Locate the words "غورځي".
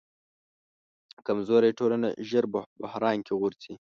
3.39-3.73